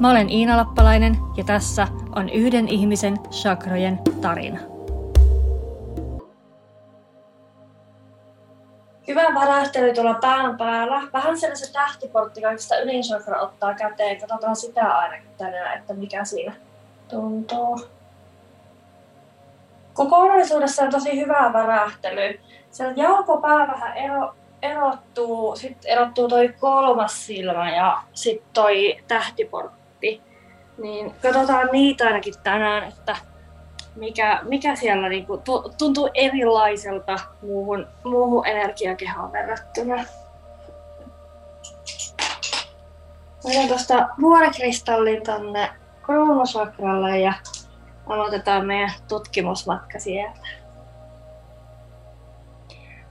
[0.00, 4.58] Mä olen Iina Lappalainen ja tässä on yhden ihmisen chakrojen tarina.
[9.08, 11.02] Hyvä värähtely tuolla pään päällä.
[11.12, 14.20] Vähän sellaisen tähtiportti kaikista ylin chakra ottaa käteen.
[14.20, 16.52] Katsotaan sitä ainakin tänään, että mikä siinä
[17.08, 17.80] tuntuu.
[19.94, 22.40] Kokonaisuudessa on tosi hyvä värähtely.
[22.70, 29.77] Sieltä jalkopää vähän ero, erottuu, sitten erottuu toi kolmas silmä ja sitten toi tähtiportti.
[30.78, 33.16] Niin katsotaan niitä ainakin tänään, että
[33.96, 35.42] mikä, mikä siellä niinku
[35.78, 40.04] tuntuu erilaiselta muuhun, muuhun energiakehaan verrattuna.
[43.44, 45.70] Menen tuosta vuorikristallin tonne
[46.02, 47.32] kruunusakralle ja
[48.06, 50.40] aloitetaan meidän tutkimusmatka sieltä.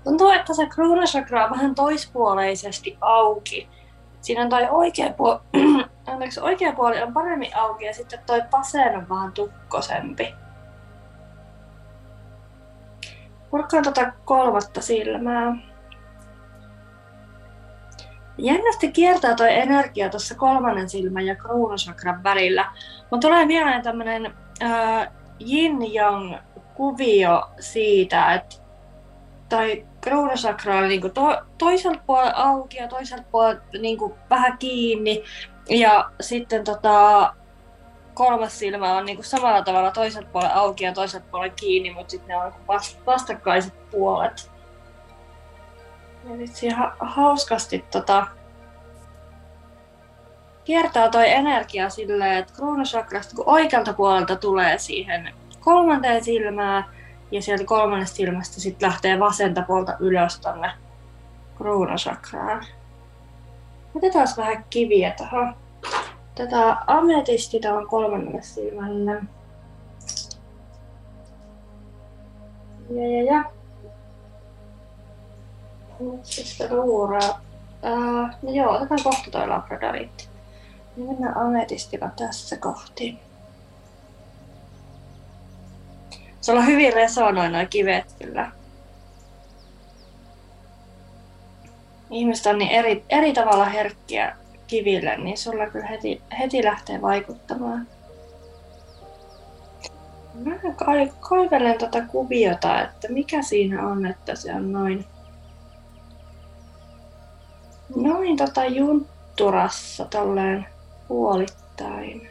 [0.03, 3.69] Tuntuu, että se kruunachakra on vähän toispuoleisesti auki.
[4.21, 5.39] Siinä on toi oikea, puoli,
[6.07, 10.35] anteeksi, oikea puoli on paremmin auki ja sitten toi pasen on vähän tukkosempi.
[13.49, 15.55] Kurkkaan tota kolmatta silmää.
[18.37, 22.65] Jännästi kiertää toi energia tuossa kolmannen silmän ja kruunusakran välillä.
[23.11, 25.07] Mutta tulee mieleen tämmönen äh,
[25.41, 26.37] yin-yang
[26.73, 28.55] kuvio siitä, että
[29.49, 33.97] tai kruunusakra on niin to, toiselta puolella auki ja toiselta puolella niin
[34.29, 35.23] vähän kiinni.
[35.69, 37.33] Ja sitten tota,
[38.13, 42.27] kolmas silmä on niin samalla tavalla toiselta puolella auki ja toiselta puolella kiinni, mutta sitten
[42.27, 44.51] ne on vast, vastakkaiset puolet.
[46.29, 48.27] Ja vitsi, ha- hauskasti tota,
[50.63, 56.85] kiertää toi energia silleen, että kruunusakrasta kun oikealta puolelta tulee siihen kolmanteen silmään,
[57.31, 60.71] ja sieltä kolmannesta silmästä sitten lähtee vasenta puolta ylös tonne
[61.57, 62.65] kruunusakraan.
[63.95, 65.55] Otetaan vähän kiviä tuohon.
[66.35, 69.11] Tätä ametisti on kolmannelle silmälle.
[72.89, 73.43] Ja, ja, ja.
[76.23, 77.41] Sitten ruuraa.
[77.83, 80.27] Uh, no joo, otetaan kohta toi labradoritti.
[80.95, 83.19] Niin mennään ametistilla tässä kohti.
[86.41, 88.51] Sulla hyvin resonoi nuo kivet kyllä.
[92.11, 94.35] Ihmiset on niin eri, eri tavalla herkkiä
[94.67, 97.87] kiville, niin sulla kyllä heti, heti lähtee vaikuttamaan.
[100.33, 100.55] Mä
[101.19, 105.05] kaivelen tätä kuviota, että mikä siinä on, että se on noin,
[107.95, 110.65] noin tota juntturassa tolleen
[111.07, 112.29] puolittain.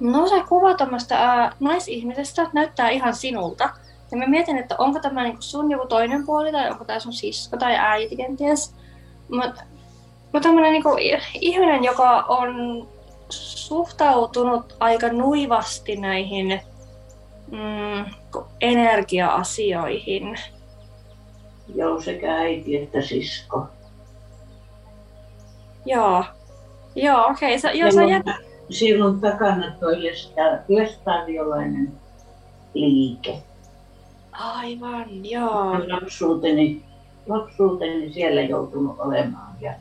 [0.00, 1.14] No se kuva tuommoista
[1.60, 3.70] naisihmisestä näyttää ihan sinulta.
[4.12, 7.12] Ja mä mietin, että onko tämä niinku sun joku toinen puoli tai onko tämä sun
[7.12, 8.74] sisko tai äiti kenties.
[9.28, 9.62] Mutta
[10.32, 10.96] mut tämmöinen niinku
[11.40, 12.54] ihminen, joka on
[13.28, 16.60] suhtautunut aika nuivasti näihin
[17.50, 18.04] mm,
[18.60, 20.38] energia-asioihin.
[21.74, 23.66] Joo, sekä äiti että sisko.
[25.86, 26.24] Joo.
[26.94, 27.56] Joo, okei.
[27.56, 27.74] Okay.
[27.74, 28.22] Joo, sä jät...
[28.70, 30.02] Silloin takana toi
[30.68, 31.92] lestadiolainen
[32.74, 33.42] liike.
[34.32, 35.72] Aivan, joo.
[35.88, 36.84] Lapsuuteni,
[37.28, 39.52] lapsuuteni siellä joutunut olemaan.
[39.60, 39.72] Ja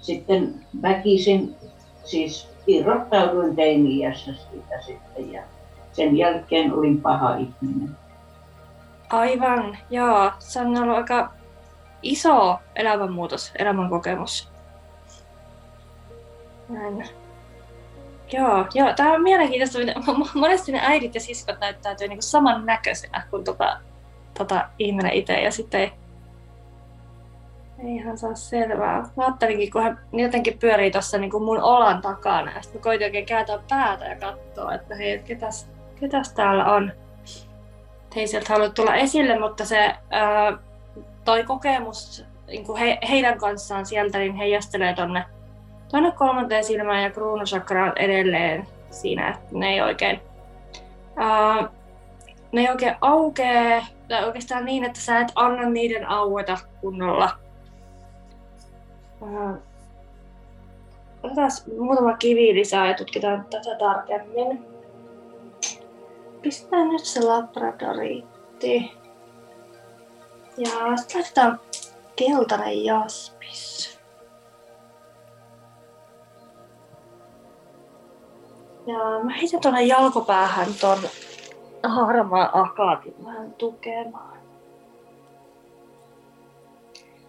[0.00, 1.56] sitten väkisin
[2.04, 5.42] siis irrottauduin teini-iässä siitä sitten ja
[5.92, 7.96] sen jälkeen olin paha ihminen.
[9.10, 10.30] Aivan, joo.
[10.38, 11.32] Se on ollut aika
[12.02, 14.48] iso elämänmuutos, elämänkokemus.
[16.68, 17.08] Näin.
[18.32, 19.78] Joo, joo, tämä on mielenkiintoista.
[20.34, 23.80] Monesti ne äidit ja siskot näyttäytyy niin samannäköisenä kuin tota,
[24.38, 25.92] tota ihminen itse ja sitten ei,
[27.78, 29.08] ei ihan saa selvää.
[29.16, 32.82] Mä ajattelinkin, kun hän jotenkin pyörii tuossa niin kuin mun olan takana ja sitten mä
[32.82, 35.68] koitin oikein kääntää päätä ja katsoa, että hei, ketäs,
[36.00, 36.92] ketäs täällä on.
[38.16, 40.58] Ei sieltä halua tulla esille, mutta se ää,
[41.24, 45.24] toi kokemus niin kuin he, heidän kanssaan sieltä niin heijastelee tonne
[45.92, 50.20] tuonne kolmanteen silmään ja kruunusakraan edelleen siinä, että ne ei oikein,
[51.16, 51.68] ää,
[52.52, 53.82] ne ei oikein aukee,
[54.12, 57.30] tai oikeastaan niin, että sä et anna niiden aueta kunnolla.
[59.22, 59.56] Ää,
[61.22, 64.64] otetaan muutama kivi lisää ja tutkitaan tätä tarkemmin.
[66.42, 68.92] Pistetään nyt se labradoriitti.
[70.56, 71.60] Ja sitten laitetaan
[72.16, 73.98] keltainen jaspis.
[78.86, 80.98] Ja mä heitän tuonne jalkopäähän ton
[81.88, 84.32] harmaan akaatin vähän tukemaan.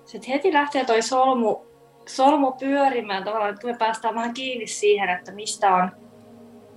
[0.05, 1.57] Sitten heti lähtee toi solmu,
[2.05, 5.91] solmu pyörimään tavallaan, että me päästään vähän kiinni siihen, että mistä on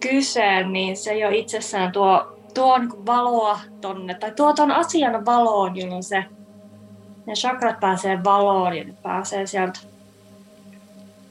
[0.00, 5.76] kyse, niin se jo itsessään tuo, tuo niin valoa tonne, tai tuo ton asian valoon,
[5.76, 6.24] jolloin se,
[7.26, 9.80] ne chakrat pääsee valoon ja ne pääsee sieltä,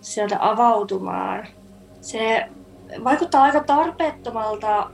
[0.01, 1.47] sieltä avautumaan.
[2.01, 2.49] Se
[3.03, 4.89] vaikuttaa aika tarpeettomalta,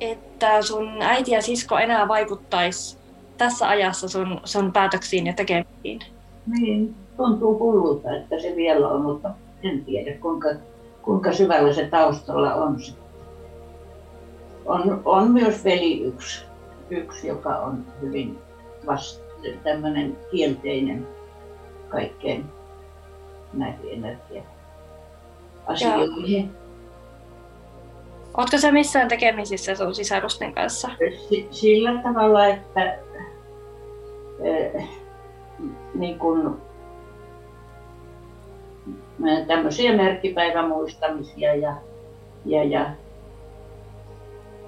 [0.00, 2.98] että sun äiti ja sisko enää vaikuttaisi
[3.38, 6.00] tässä ajassa sun, sun päätöksiin ja tekemisiin.
[6.46, 9.30] Niin, tuntuu hullulta, että se vielä on, mutta
[9.62, 10.48] en tiedä kuinka,
[11.02, 12.76] kuinka syvällä se taustalla on.
[14.66, 16.44] On, on myös veli yksi,
[16.90, 18.38] yksi, joka on hyvin
[18.86, 19.22] vast,
[19.64, 21.06] tämmöinen kielteinen
[21.88, 22.44] kaikkeen
[23.52, 26.59] näihin energia-asioihin.
[28.36, 30.88] Oletko se missään tekemisissä sun sisarusten kanssa?
[31.50, 32.98] Sillä tavalla, että
[34.76, 34.88] äh,
[35.94, 36.60] niin kun,
[39.46, 41.74] tämmöisiä merkkipäivämuistamisia ja,
[42.44, 42.90] ja, ja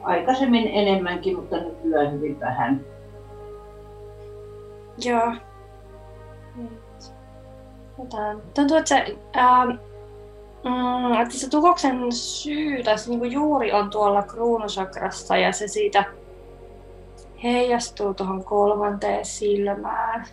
[0.02, 2.84] aikaisemmin enemmänkin, mutta nykyään hyvin vähän.
[5.04, 5.34] Joo.
[7.98, 8.38] Jotain.
[8.54, 9.66] Tuntuu, että se, ää,
[10.64, 16.04] mm, että se tukoksen syy tässä niin juuri on tuolla kruunusakrassa ja se siitä
[17.42, 20.26] heijastuu tuohon kolmanteen silmään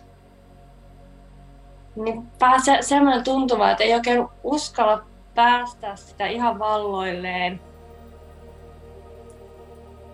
[1.96, 2.28] niin
[2.64, 5.04] se, semmoinen tuntuma, että ei oikein uskalla
[5.34, 7.60] päästä sitä ihan valloilleen.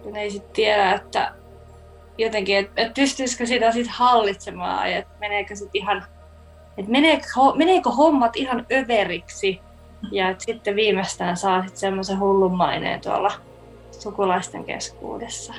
[0.03, 1.33] Kun ei sitten tiedä, että
[2.19, 6.05] jotenkin, että et pystyisikö sitä sitten hallitsemaan ja että meneekö sitten ihan,
[6.79, 9.61] että meneekö, meneekö hommat ihan överiksi
[10.13, 13.33] ja että sitten viimeistään saa sitten semmoisen hullun maineen tuolla
[13.91, 15.55] sukulaisten keskuudessa.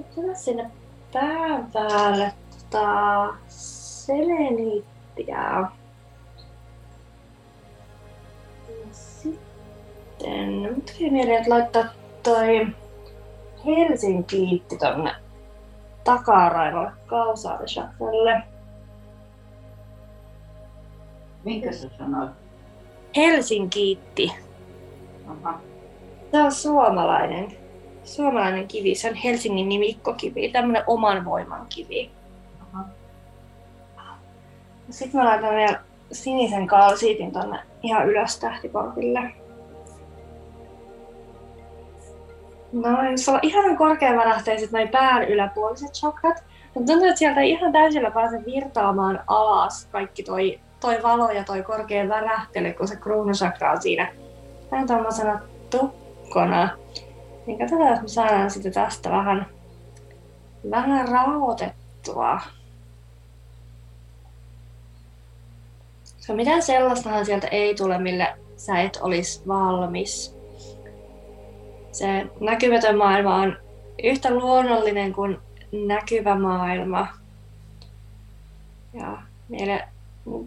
[0.00, 0.70] Otetaan sinne
[1.12, 2.32] pään päälle
[3.48, 5.66] seleniittiä.
[8.92, 11.84] Sitten, nyt tuli mieleen, että laittaa
[12.22, 12.66] toi
[13.66, 15.14] Helsinkiitti tonne
[16.04, 18.42] takaraivalle kausaalishakralle.
[21.44, 22.30] Minkä sä sanoit?
[23.16, 24.32] Helsinkiitti.
[25.28, 25.60] Aha.
[26.30, 27.48] Tämä on suomalainen,
[28.04, 28.94] suomalainen kivi.
[28.94, 32.10] Se on Helsingin nimikkokivi, tämmöinen oman voiman kivi.
[34.90, 35.80] Sitten mä laitan vielä
[36.12, 39.20] sinisen kalsiitin tonne ihan ylös tähtiportille.
[42.72, 46.44] Noin, sulla on ihan korkean värähteiset noin pään yläpuoliset chakrat.
[46.74, 51.44] Mutta tuntuu, että sieltä ei ihan täysillä pääse virtaamaan alas kaikki toi, toi valo ja
[51.44, 54.12] toi korkea värähtely, kun se kruunusakra on siinä
[54.70, 55.40] vähän tuommoisena
[55.70, 56.68] tukkona.
[57.46, 59.46] Niin katsotaan, jos me saadaan sitten tästä vähän,
[60.70, 62.40] vähän rauhoitettua.
[66.18, 70.36] So, mitään sellaistahan sieltä ei tule, millä sä et olisi valmis.
[71.92, 73.56] Se näkymätön maailma on
[74.02, 75.38] yhtä luonnollinen kuin
[75.86, 77.06] näkyvä maailma.
[78.92, 79.88] Ja meille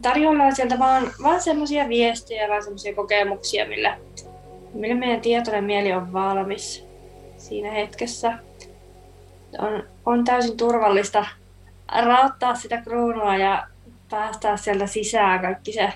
[0.02, 3.98] tarjoillaan sieltä vaan, vaan semmoisia viestejä, vaan semmoisia kokemuksia, millä,
[4.74, 6.88] millä meidän tietoinen mieli on valmis
[7.38, 8.34] siinä hetkessä.
[9.60, 11.26] On, on täysin turvallista
[12.06, 13.68] raottaa sitä kruunua ja
[14.10, 15.94] päästää sieltä sisään kaikki se,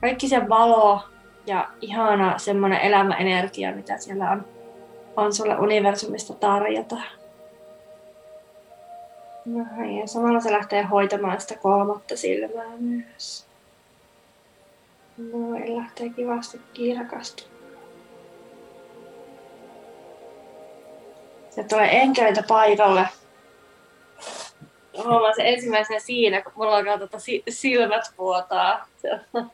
[0.00, 1.00] kaikki se valo
[1.46, 4.44] ja ihana semmoinen elämäenergia, mitä siellä on,
[5.16, 6.96] on sulle universumista tarjota.
[9.48, 9.64] No,
[10.00, 13.46] ja samalla se lähtee hoitamaan sitä kolmatta silmää myös.
[15.32, 17.58] Noin, lähtee kivasti kirkastumaan.
[21.50, 23.08] Se tulee enkeleitä paikalle
[25.04, 28.86] huomaan se ensimmäisenä siinä, kun mulla alkaa tota silmät vuotaa.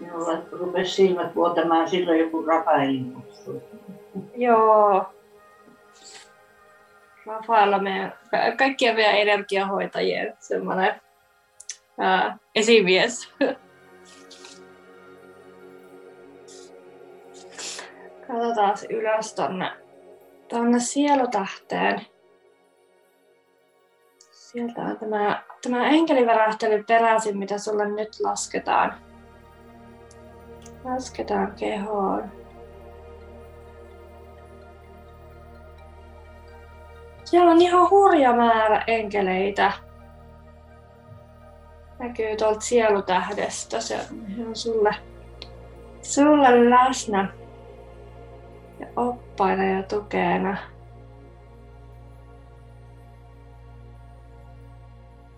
[0.00, 3.16] Minulla rupesi silmät vuotamaan silloin joku Rafaelin
[4.36, 5.15] Joo.
[7.26, 8.12] Rafaella meidän,
[8.58, 11.00] kaikkien meidän energiahoitajien semmoinen
[11.98, 13.32] ää, esimies.
[18.26, 19.72] Katsotaan ylös tonne,
[20.48, 22.06] tonne sielutähteen
[24.56, 28.94] Sieltä on tämä, tämä enkelivärähtely peräisin, mitä sulle nyt lasketaan.
[30.84, 32.32] Lasketaan kehoon.
[37.26, 39.72] Siellä on ihan hurja määrä enkeleitä.
[41.98, 43.80] Näkyy tuolta sielutähdestä.
[43.80, 44.00] Se
[44.48, 44.94] on sulle,
[46.02, 47.28] sulle läsnä
[48.80, 50.56] ja oppaina ja tukeena.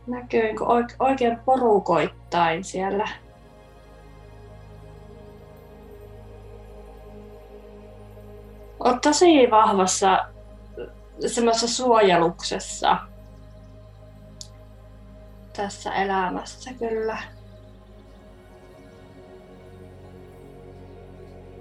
[0.07, 0.55] Näkyy
[0.99, 3.09] oikein porukoittain siellä.
[8.81, 10.27] Olet tosi vahvassa
[11.27, 12.97] semmoisessa suojeluksessa
[15.57, 17.19] tässä elämässä kyllä.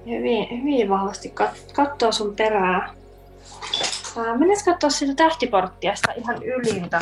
[0.05, 2.93] Hyvin, hyvin vahvasti kat- katsoo sun perää.
[4.15, 7.01] Mennään katsoa sitä tähtiporttia, sitä ihan ylintä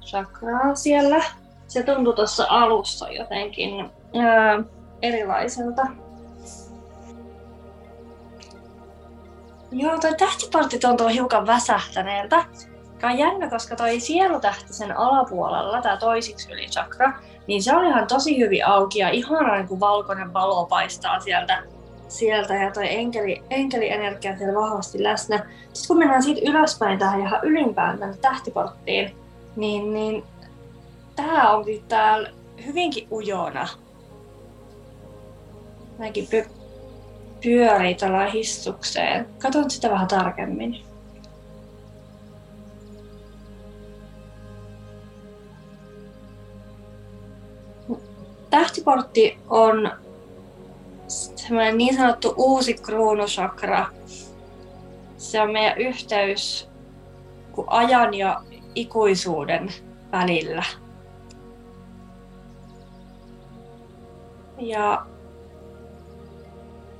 [0.00, 1.24] chakraa siellä.
[1.68, 4.62] Se tuntuu tuossa alussa jotenkin ää,
[5.02, 5.82] erilaiselta.
[9.72, 12.44] Joo, toi tähtiportti tuntuu hiukan väsähtäneeltä.
[12.98, 17.12] Tämä on jännä, koska toi sielutähti sen alapuolella, tämä toisiksi yli chakra,
[17.46, 21.62] niin se on ihan tosi hyvin auki ja ihana niin kuin valkoinen valo paistaa sieltä,
[22.08, 25.36] sieltä ja toi enkeli, enkelienergia siellä vahvasti läsnä.
[25.72, 29.16] Sitten kun mennään siitä ylöspäin tähän ihan ylimpään tänne tähtiporttiin,
[29.56, 30.24] niin, niin
[31.16, 32.30] tämä onkin täällä
[32.66, 33.68] hyvinkin ujona.
[35.98, 36.59] Näinkin py-
[37.42, 39.26] pyörii tällä histukseen.
[39.38, 40.76] Katon sitä vähän tarkemmin.
[48.50, 49.90] Tähtiportti on
[51.08, 53.86] semmoinen niin sanottu uusi kruunusakra.
[55.16, 56.68] Se on meidän yhteys
[57.66, 58.42] ajan ja
[58.74, 59.68] ikuisuuden
[60.12, 60.64] välillä.
[64.58, 65.06] Ja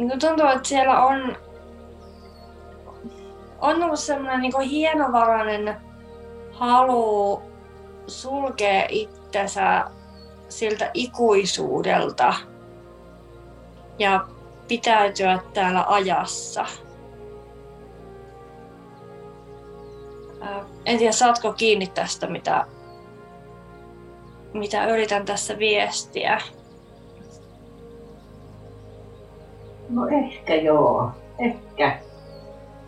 [0.06, 1.36] niin tuntuu, että siellä on,
[3.60, 5.76] on ollut sellainen niin hienovarainen
[6.52, 7.42] halu
[8.06, 9.84] sulkea itsensä
[10.48, 12.34] siltä ikuisuudelta
[13.98, 14.26] ja
[14.68, 16.66] pitäytyä täällä ajassa.
[20.86, 22.66] En tiedä, saatko kiinni tästä, mitä,
[24.52, 26.40] mitä yritän tässä viestiä.
[29.90, 31.98] No ehkä joo, ehkä.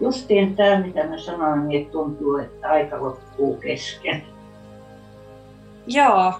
[0.00, 4.22] Justiin tämä, mitä mä sanoin, niin tuntuu, että aika loppuu kesken.
[5.86, 6.32] Joo.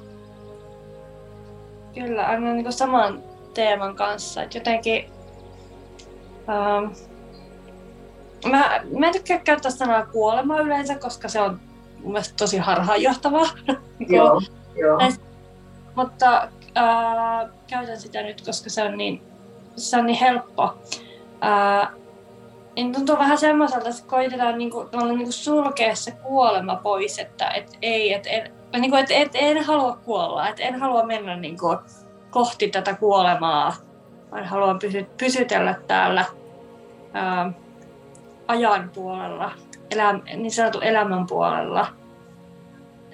[1.95, 3.23] Kyllä, aina niin saman
[3.55, 4.43] teeman kanssa.
[4.43, 5.05] Että jotenkin...
[6.49, 6.93] Ähm,
[8.51, 11.61] mä, mä en tykkää käyttää sanaa kuolema yleensä, koska se on
[12.03, 13.47] mun mielestä tosi harhaanjohtavaa.
[14.09, 14.41] Joo,
[14.77, 14.99] joo.
[15.95, 19.32] Mutta äh, käytän sitä nyt, koska se on niin
[19.77, 20.79] se on niin helppo.
[21.41, 21.93] Ää,
[22.77, 28.15] niin tuntuu vähän semmoiselta, että koitetaan niinku, niinku sulkea se kuolema pois, että et ei,
[28.15, 31.77] et, et, niinku, et, et, en halua kuolla, et en halua mennä niinku,
[32.31, 33.75] kohti tätä kuolemaa,
[34.31, 36.25] vaan haluan pysy, pysytellä täällä
[37.13, 37.53] ää,
[38.49, 39.51] ajan puolella,
[39.91, 41.87] elä, niin sanottu elämän puolella.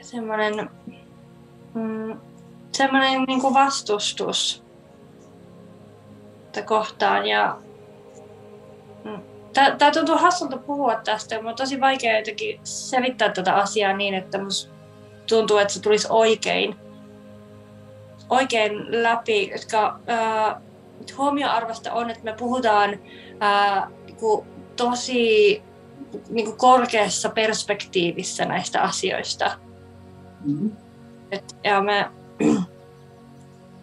[0.01, 0.71] Semmoinen,
[1.75, 2.21] mm,
[2.73, 4.68] semmoinen niinku vastustus
[6.63, 7.27] kohtaan.
[7.27, 7.59] Ja
[9.05, 9.23] mm,
[9.79, 14.43] Tämä tuntuu hassulta puhua tästä ja on tosi vaikea jotenkin selittää tätä asiaa niin, että
[14.43, 14.73] musta
[15.29, 16.77] tuntuu, että se tulisi oikein,
[18.31, 20.63] oikein läpi, koska äh,
[21.19, 22.99] huomioarvosta on, että me puhutaan
[23.43, 24.47] äh, niin
[24.77, 25.63] tosi
[26.29, 29.51] niin kuin korkeassa perspektiivissä näistä asioista.
[30.45, 30.73] Mm-hmm.
[31.31, 32.11] Et, ja me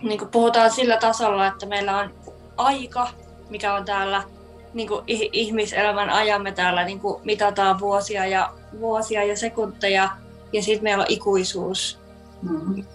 [0.04, 2.14] niin kuin puhutaan sillä tasolla, että meillä on
[2.58, 3.08] aika,
[3.50, 4.24] mikä on täällä
[4.74, 10.10] niin kuin ihmiselämän ajamme täällä niin kuin mitataan vuosia ja, vuosia ja sekunteja
[10.54, 12.00] ja sitten meillä on ikuisuus.
[12.42, 12.86] Mm-hmm.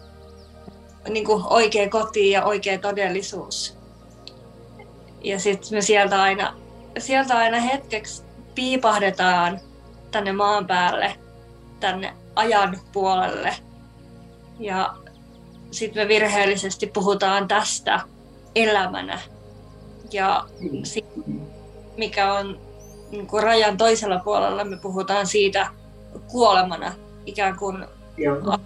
[1.08, 3.78] Niin kuin oikea koti ja oikea todellisuus.
[5.24, 6.54] Ja sitten me sieltä aina,
[6.98, 8.22] sieltä aina hetkeksi
[8.54, 9.60] piipahdetaan
[10.10, 11.14] tänne maan päälle,
[11.80, 13.56] tänne ajan puolelle.
[14.58, 14.94] Ja
[15.70, 18.00] sitten me virheellisesti puhutaan tästä
[18.54, 19.18] elämänä
[20.12, 20.44] ja
[21.96, 22.60] mikä on
[23.10, 25.66] niin kuin rajan toisella puolella, me puhutaan siitä
[26.26, 26.92] kuolemana
[27.26, 27.84] ikään kuin
[28.16, 28.58] Joo.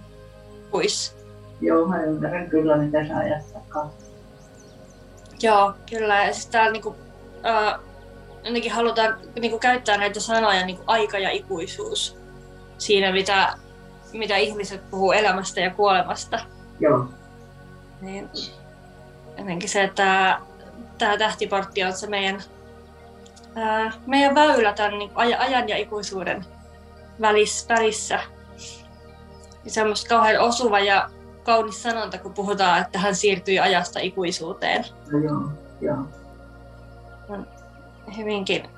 [0.71, 1.15] pois.
[1.61, 3.93] Joo, mä ymmärrän kyllä, mitä sä ajattaa.
[5.41, 6.25] Joo, kyllä.
[6.25, 6.95] Ja siis täällä niinku,
[7.45, 7.79] äh,
[8.45, 12.17] ainakin halutaan niinku käyttää näitä sanoja niinku aika ja ikuisuus
[12.77, 13.53] siinä, mitä,
[14.13, 16.39] mitä ihmiset puhuu elämästä ja kuolemasta.
[16.79, 17.05] Joo.
[18.01, 18.29] Niin
[19.37, 20.39] jotenkin se, että
[20.97, 22.41] tämä tähtiportti on se meidän,
[23.55, 26.45] ää, meidän väylä tämän niin ajan ja ikuisuuden
[27.21, 27.75] välissä.
[27.75, 28.19] välissä.
[29.65, 31.09] Ja semmoista kauhean osuva ja
[31.43, 34.85] kaunis sanonta, kun puhutaan, että hän siirtyi ajasta ikuisuuteen.
[35.11, 35.49] No, joo,
[35.81, 35.97] joo.
[37.29, 37.47] On
[38.17, 38.69] hyvinkin,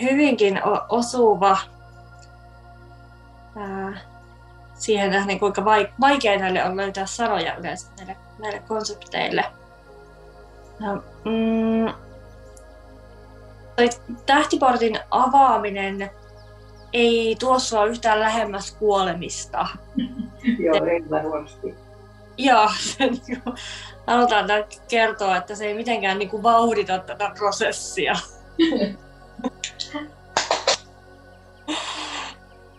[0.00, 1.58] hyvinkin osuva
[3.56, 4.00] ää,
[4.74, 5.64] siihen nähden, kuinka
[6.00, 9.44] vaikea näille on löytää sanoja yleensä näille, näille konsepteille.
[10.80, 11.92] No, mm,
[14.26, 16.10] tähtiportin avaaminen
[16.92, 19.66] ei tuo sua yhtään lähemmäs kuolemista.
[20.64, 20.80] Joo,
[21.10, 21.74] varmasti.
[22.38, 23.56] Joo, se niin kuin,
[24.06, 24.46] halutaan
[24.88, 28.14] kertoa, että se ei mitenkään niin kuin, vauhdita tätä prosessia.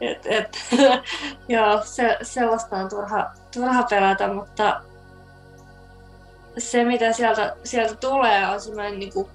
[0.01, 0.57] et, et,
[1.47, 4.81] joo, se, sellaista on turha, turha pelätä, mutta
[6.57, 9.27] se mitä sieltä, sieltä tulee on semmoinen, niin kuin,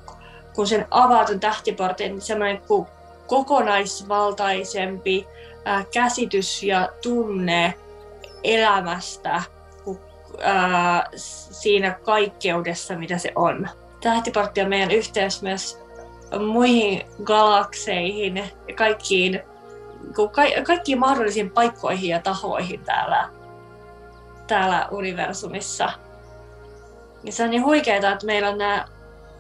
[0.55, 2.87] kun sen avaatun tähtiportin, semmoinen kuin
[3.27, 5.27] kokonaisvaltaisempi
[5.65, 7.75] ää, käsitys ja tunne
[8.45, 9.43] elämästä
[9.85, 9.99] kuin,
[10.41, 13.69] ää, siinä kaikkeudessa, mitä se on.
[14.01, 15.83] Tähtiportti on meidän yhteys myös
[16.47, 19.41] muihin galakseihin ja kaikkiin,
[20.13, 23.29] ka- kaikkiin mahdollisiin paikkoihin ja tahoihin täällä,
[24.47, 25.91] täällä universumissa.
[27.25, 28.85] Ja se on niin huikeaa, että meillä on nämä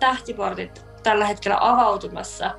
[0.00, 2.50] tähtiportit tällä hetkellä avautumassa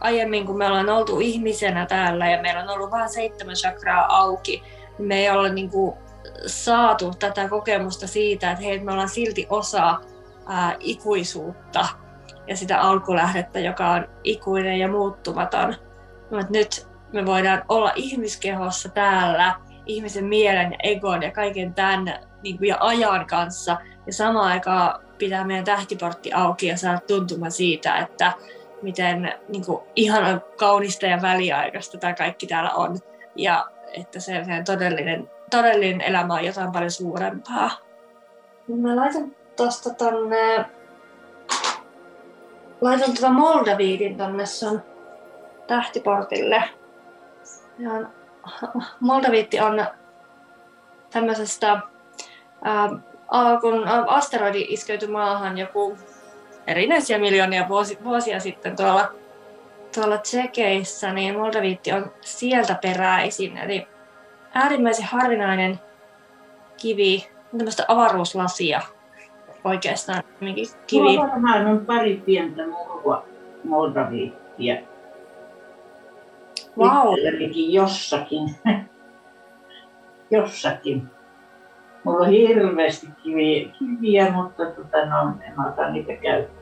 [0.00, 4.62] aiemmin, kun me ollaan oltu ihmisenä täällä ja meillä on ollut vain seitsemän chakraa auki,
[4.98, 5.94] niin me ei olla niin kuin
[6.46, 10.00] saatu tätä kokemusta siitä, että hei, me ollaan silti osa
[10.46, 11.86] ää, ikuisuutta
[12.46, 15.74] ja sitä alkulähdettä, joka on ikuinen ja muuttumaton.
[16.30, 19.54] Mutta nyt me voidaan olla ihmiskehossa täällä
[19.86, 23.76] ihmisen mielen ja egon ja kaiken tämän niin kuin, ja ajan kanssa
[24.06, 28.32] ja samaan aikaan pitää meidän tähtiportti auki ja saada tuntuma siitä, että
[28.82, 32.98] miten niin kuin, ihana kaunista ja väliaikaista tämä kaikki täällä on.
[33.36, 37.70] Ja että se, se todellinen, todellinen elämä on jotain paljon suurempaa.
[38.68, 40.64] Mä laitan tuosta tonne...
[42.80, 44.82] Laitan tuota Moldaviitin tonne sun
[45.66, 46.64] tähtiportille.
[47.78, 47.90] Ja
[49.00, 49.86] Moldaviitti on
[51.10, 51.80] tämmöisestä
[53.60, 55.96] kun asteroidi iskeytyi maahan joku
[56.66, 59.12] erinäisiä miljoonia vuosi, vuosia sitten tuolla,
[59.94, 63.56] tuolla Tsekeissä, niin moldaviitti on sieltä peräisin.
[63.56, 63.86] Eli
[64.54, 65.80] äärimmäisen harvinainen
[66.76, 68.80] kivi, tämmöistä avaruuslasia
[69.64, 70.22] oikeastaan
[70.86, 71.18] kivi.
[71.18, 73.24] Varmaan on pari pientä murua
[73.64, 74.76] moldaviittia.
[76.78, 77.14] Wow.
[77.54, 78.56] jossakin.
[80.30, 81.19] jossakin.
[82.04, 86.60] Mulla on hirveästi kiviä, kiviä mutta tota, no, en ota niitä käyttää.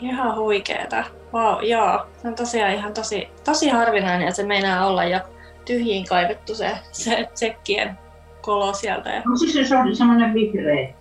[0.00, 1.04] Ihan huikeeta.
[1.34, 2.06] Wow, joo.
[2.22, 5.20] Se on tosiaan ihan tosi, tosi harvinainen ja se meinaa olla jo
[5.64, 7.98] tyhjiin kaivettu se, se tsekkien
[8.40, 9.10] kolo sieltä.
[9.10, 9.22] Ja...
[9.24, 10.94] No siis se on semmoinen vihreä,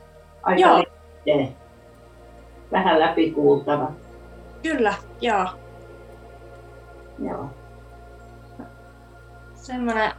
[0.44, 0.78] aika joo.
[0.78, 1.56] Liitteen.
[2.72, 3.92] vähän läpikuultava.
[4.64, 5.46] Kyllä, joo.
[7.20, 7.50] Joo.
[9.54, 10.12] Semmoinen,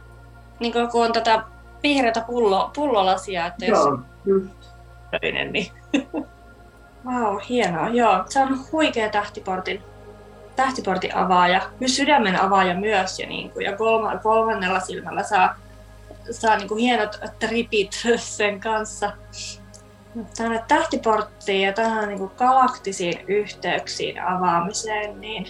[0.59, 1.43] niin kun on tätä
[1.87, 4.73] vihreätä pullo, pullolasia, että jos Joo, just.
[5.21, 5.71] Toinen, niin...
[7.05, 7.89] Wow, hienoa.
[7.89, 9.83] Joo, se on huikea tähtiportin,
[10.55, 11.61] tähtiportin avaaja.
[11.79, 13.19] Myös sydämen avaaja myös.
[13.19, 15.55] Ja, niin kuin, ja kolma, kolmannella silmällä saa,
[16.31, 19.11] saa niin kuin hienot tripit sen kanssa.
[20.37, 25.47] Tänne tähtiporttiin ja tähän niin kuin galaktisiin yhteyksiin avaamiseen, niin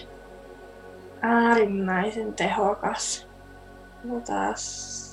[1.22, 3.26] äärimmäisen tehokas.
[4.16, 5.07] Otas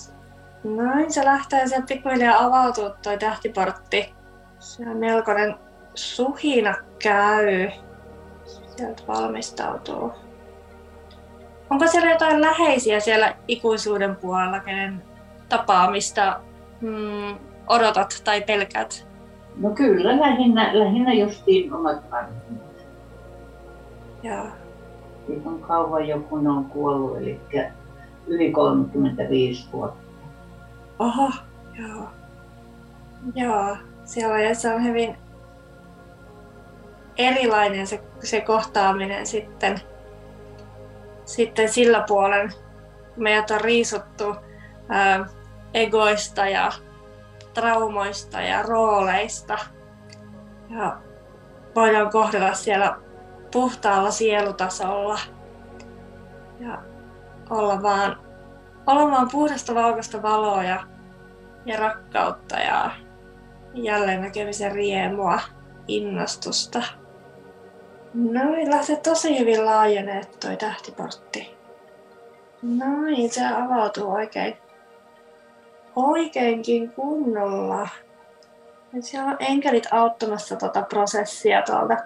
[0.74, 4.14] Noin, se lähtee sieltä pikkuhiljaa avautua toi tähtiportti.
[4.58, 5.54] Se on melkoinen
[5.94, 7.70] suhina käy.
[8.76, 10.12] Sieltä valmistautuu.
[11.70, 15.02] Onko siellä jotain läheisiä siellä ikuisuuden puolella, kenen
[15.48, 16.40] tapaamista
[16.80, 19.06] mm, odotat tai pelkät?
[19.56, 22.86] No kyllä, lähinnä, lähinnä justiin omat vanhemmat.
[24.22, 24.46] Joo.
[25.26, 27.40] Siitä on kauan joku on kuollut, eli
[28.26, 30.05] yli 35 vuotta.
[30.98, 31.30] Oho,
[31.74, 32.08] joo.
[33.34, 35.16] Joo, siellä se on hyvin
[37.16, 39.80] erilainen se, se kohtaaminen sitten,
[41.24, 42.52] sitten sillä puolen.
[43.16, 44.36] Meidät on riisuttu
[44.88, 45.26] ää,
[45.74, 46.72] egoista ja
[47.54, 49.58] traumoista ja rooleista.
[50.70, 50.96] Ja
[51.74, 52.98] voidaan kohdella siellä
[53.52, 55.18] puhtaalla sielutasolla
[56.60, 56.78] ja
[57.50, 58.25] olla vaan
[58.86, 60.86] olemaan puhdasta valkoista valoa ja
[61.66, 62.90] ja rakkautta ja
[63.74, 65.40] jälleen näkemisen riemua,
[65.88, 66.82] innostusta.
[68.14, 71.56] Noin, lähtee tosi hyvin laajenee toi tähtiportti.
[72.62, 74.56] Noin, se avautuu oikein,
[75.96, 77.88] oikeinkin kunnolla.
[78.92, 81.96] Ja siellä on enkelit auttamassa tuota prosessia tuolta,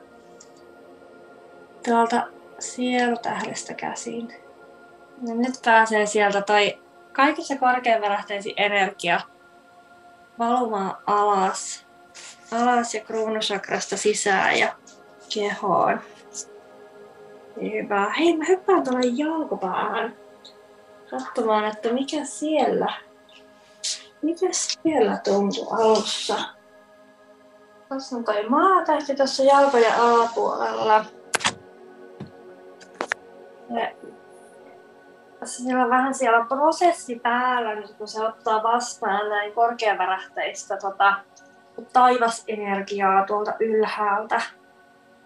[1.84, 2.26] tuolta
[2.58, 4.39] sielutähdestä käsin.
[5.26, 6.78] Ja nyt pääsee sieltä toi
[7.12, 9.20] kaikissa korkeanvärähteisin energia
[10.38, 11.86] valumaan alas,
[12.52, 14.74] alas ja kruunusakrasta sisään ja
[15.34, 16.00] kehoon.
[17.62, 18.12] Hyvä.
[18.18, 20.16] Hei, mä hyppään tuolle jalkopäähän
[21.10, 22.92] katsomaan, että mikä siellä,
[24.22, 26.34] mikä siellä tuntuu alussa.
[27.88, 31.04] Tuossa on toi maatähti tuossa jalkojen alapuolella.
[33.70, 33.90] Ja
[35.46, 41.14] siellä on vähän siellä prosessi päällä, nyt kun se ottaa vastaan näin korkeavärähteistä tota,
[41.92, 44.40] taivasenergiaa tuolta ylhäältä.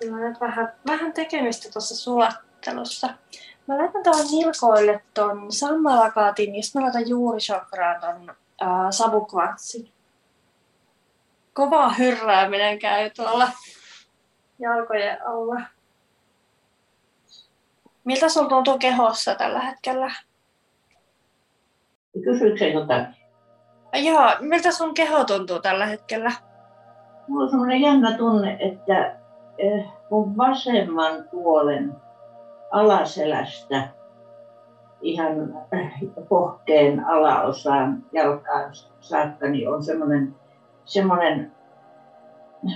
[0.00, 3.08] Sillä on nyt vähän, vähän tekemistä tuossa sulattelussa.
[3.66, 9.92] Mä laitan tuohon nilkoille ton sammalakaatin ja sitten mä laitan juurichakraan ton ää, savukvartsin.
[11.52, 13.48] Kova hyrrääminen käy tuolla
[14.58, 15.60] jalkojen alla.
[18.04, 20.10] Miltä sulla tuntuu kehossa tällä hetkellä?
[22.24, 23.14] Kysyykö se jotakin?
[23.92, 26.32] Joo, miltä sun keho tuntuu tällä hetkellä?
[27.28, 29.16] Mulla on sellainen jännä tunne, että
[30.10, 31.92] mun vasemman puolen
[32.70, 33.88] alaselästä
[35.02, 35.54] ihan
[36.28, 40.34] pohkeen alaosaan jalkaan saakka niin on semmoinen,
[40.84, 41.52] semmoinen,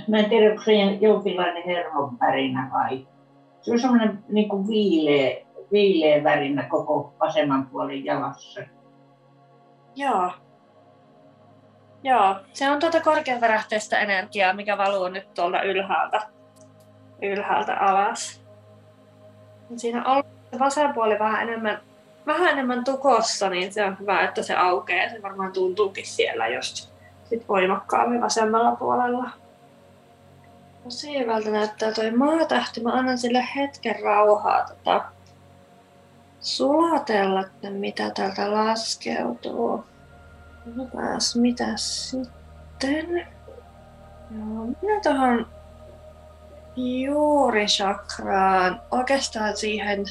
[0.09, 3.07] mä en tiedä, onko se jonkinlainen hermon värinä vai
[3.69, 8.61] se on semmoinen niin kuin viileä, viileä värinä koko vasemman puolen jalassa.
[9.97, 10.33] Joo.
[12.03, 16.21] Joo, se on tuota korkeavärähteistä energiaa, mikä valuu nyt tuolta ylhäältä,
[17.23, 18.43] ylhäältä alas.
[19.77, 20.25] Siinä on
[20.59, 21.81] vasen puoli vähän enemmän,
[22.27, 25.11] vähän enemmän tukossa, niin se on hyvä, että se aukeaa.
[25.11, 26.93] Se varmaan tuntuukin siellä just
[27.25, 29.31] sit voimakkaammin vasemmalla puolella.
[30.89, 32.81] Tosi hyvältä näyttää toi maatähti.
[32.81, 35.05] Mä annan sille hetken rauhaa tota,
[36.41, 39.85] sulatella, että mitä täältä laskeutuu.
[40.65, 43.27] Katsotaas mitä sitten.
[44.31, 45.47] Joo, minä tuohon
[46.77, 50.05] juurisakraan, oikeastaan siihen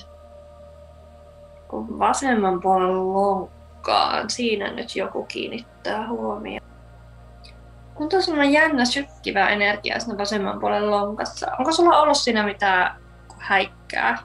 [1.74, 6.67] vasemman puolen lonkkaan, siinä nyt joku kiinnittää huomioon.
[7.98, 11.48] Tuntuu semmoinen jännä sykkivä energia siinä vasemman puolen lonkassa.
[11.60, 13.02] Onko sulla ollut siinä mitään
[13.38, 14.18] häikkää?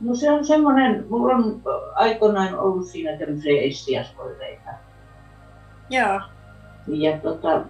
[0.00, 1.62] No se on semmoinen, mulla on
[1.94, 4.70] aikoinaan ollut siinä tämmöisiä essiasvoireita.
[5.90, 6.20] Joo.
[6.86, 7.62] Ja tota,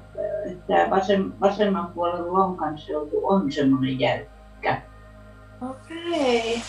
[0.66, 4.82] tämä vasem, vasemman puolen lonkan seutu on semmoinen jäykkä.
[5.70, 6.62] Okei.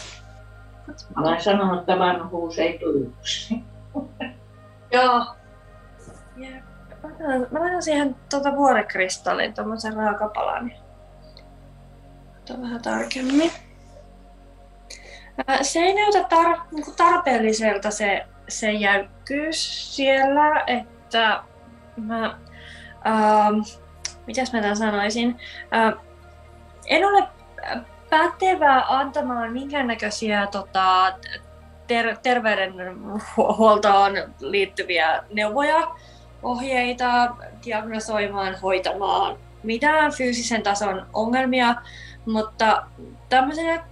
[1.16, 3.08] Mä olen sanonut, että vanhuus ei tule
[4.92, 5.26] Joo.
[7.20, 10.72] Mä laitan siihen tuota vuorekristallin, tuommoisen raakapalan.
[12.34, 13.52] Katsotaan vähän tarkemmin.
[15.62, 21.44] Se ei näytä tar- niinku tarpeelliselta se, se jäykkyys siellä, että
[21.98, 22.26] mä,
[23.08, 23.60] ähm,
[24.28, 25.40] mitäs mä tämän sanoisin,
[25.76, 25.94] äh,
[26.86, 27.28] en ole
[28.10, 31.18] pätevää antamaan minkäännäköisiä tota,
[31.88, 35.96] ter- terveydenhuoltoon liittyviä neuvoja,
[36.48, 41.76] ohjeita diagnosoimaan, hoitamaan mitään fyysisen tason ongelmia,
[42.26, 42.84] mutta
[43.30, 43.84] tämmöisenä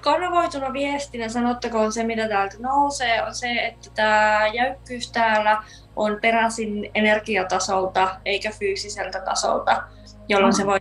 [0.00, 5.62] kanavoituna viestinä sanottakoon se, mitä täältä nousee, on se, että tämä jäykkyys täällä
[5.96, 9.82] on peräisin energiatasolta eikä fyysiseltä tasolta,
[10.28, 10.80] jolloin se voi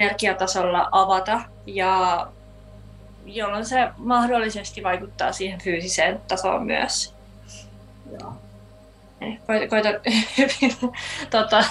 [0.00, 2.26] energiatasolla avata ja
[3.26, 7.14] jolloin se mahdollisesti vaikuttaa siihen fyysiseen tasoon myös.
[8.20, 8.43] Joo.
[9.46, 9.88] Koita, koita
[11.30, 11.64] tota,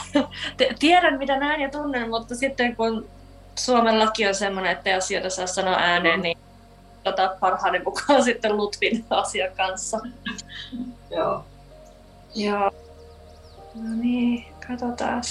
[0.80, 3.10] tiedän mitä näen ja tunnen, mutta sitten kun
[3.56, 6.38] Suomen laki on sellainen, että asioita saa sanoa ääneen, niin
[7.04, 10.00] tota, parhaani mukaan sitten Lutvin asian kanssa.
[11.10, 11.46] Joo.
[12.36, 12.72] Joo.
[13.76, 15.24] No niin, katsotaan.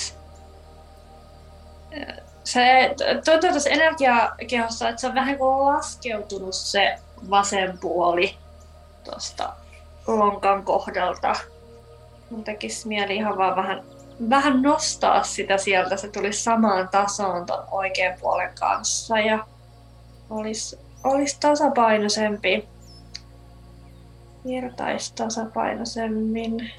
[2.44, 6.98] Se tuntuu tuossa energiakehossa, että se on vähän kuin laskeutunut se
[7.30, 8.36] vasen puoli
[9.04, 9.52] tuosta
[10.06, 11.36] lonkan kohdalta.
[12.32, 13.82] Mun tekisi mieli ihan vaan vähän,
[14.30, 19.46] vähän nostaa sitä sieltä, se tulisi samaan tasoon ton oikean puolen kanssa ja
[20.30, 22.68] olisi, olisi tasapainoisempi,
[24.46, 26.70] virtaisi tasapainoisemmin.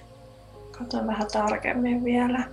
[0.78, 2.44] Katson vähän tarkemmin vielä.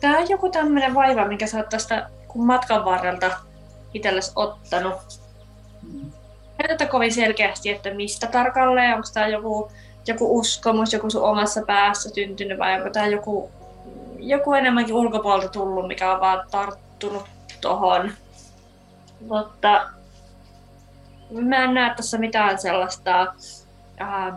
[0.00, 3.30] Tää on joku tämmönen vaiva, mikä sä oot tästä kun matkan varrelta
[3.94, 5.20] itsellesi ottanut.
[5.82, 6.10] Mm.
[6.68, 9.70] Näytä kovin selkeästi, että mistä tarkalleen, onko tämä joku,
[10.06, 13.50] joku uskomus, joku sun omassa päässä syntynyt vai onko tämä joku,
[14.18, 17.24] joku enemmänkin ulkopuolelta tullut, mikä on vaan tarttunut
[17.60, 18.12] tohon.
[19.28, 19.88] Mutta
[21.30, 23.34] mä en näe tässä mitään sellaista
[24.00, 24.34] äh,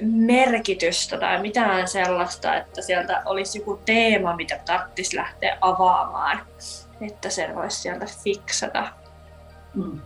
[0.00, 6.40] merkitystä tai mitään sellaista, että sieltä olisi joku teema, mitä tarvitsisi lähteä avaamaan,
[7.00, 8.92] että sen voisi sieltä fiksata.
[9.74, 10.00] Mm.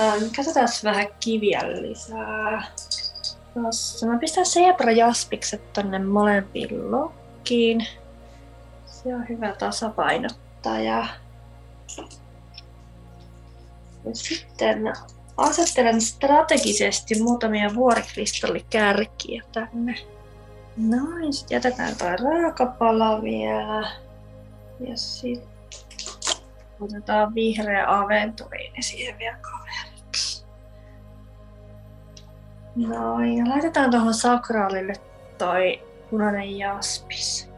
[0.00, 2.62] Ähm, katsotaan vähän kiviä lisää.
[3.62, 4.06] Tossa.
[4.06, 4.44] Mä pistän
[4.96, 7.86] Jaspikset tonne molempiin lokkiin.
[8.86, 11.06] Se on hyvä tasapainottaja.
[14.04, 14.92] Ja sitten
[15.36, 19.94] asettelen strategisesti muutamia vuorikristallikärkiä tänne.
[20.76, 23.90] Noin, sitten jätetään toi raakapala vielä.
[24.80, 25.48] Ja sitten
[26.80, 29.95] otetaan vihreä aventuriini siihen vielä kaveriksi.
[32.76, 34.92] Noin, ja laitetaan tuohon sakraalille
[35.38, 37.50] toi punainen jaspis.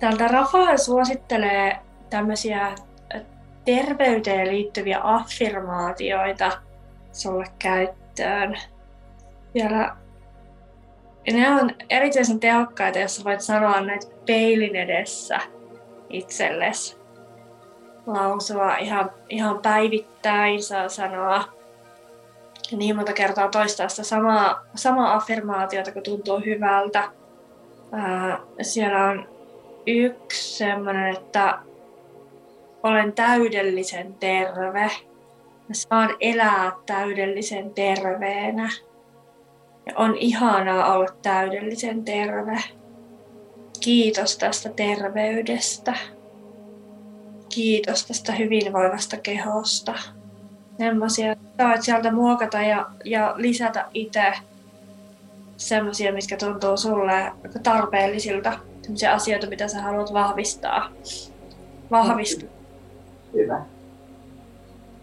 [0.00, 1.78] Täältä Rafael suosittelee
[2.10, 2.74] tämmöisiä
[3.64, 6.50] terveyteen liittyviä affirmaatioita
[7.12, 8.58] sulle käyttöön.
[9.54, 9.96] Vielä
[11.32, 15.40] ne on erityisen tehokkaita, jos voit sanoa näitä peilin edessä
[16.10, 16.96] itsellesi.
[18.06, 21.59] Lausua ihan, ihan päivittäin, saa sanoa
[22.76, 27.10] niin monta kertaa toistaa sitä samaa, samaa affirmaatiota, kun tuntuu hyvältä.
[27.92, 29.28] Ää, siellä on
[29.86, 31.58] yksi semmoinen, että
[32.82, 34.90] olen täydellisen terve.
[35.68, 38.70] Mä saan elää täydellisen terveenä.
[39.86, 42.62] Ja on ihanaa olla täydellisen terve.
[43.80, 45.94] Kiitos tästä terveydestä.
[47.54, 49.94] Kiitos tästä hyvinvoivasta kehosta.
[50.78, 54.32] Semmoisia saat sieltä muokata ja, ja lisätä itse
[55.56, 58.52] semmoisia, mitkä tuntuu sulle tarpeellisilta.
[58.82, 60.90] Semmoisia asioita, mitä sä haluat vahvistaa.
[61.90, 62.48] Vahvistaa
[63.34, 63.60] hyvä.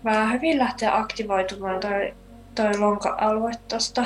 [0.04, 2.14] Vähän hyvin lähtee aktivoitumaan toi,
[2.56, 4.06] toi lonka-alue tosta.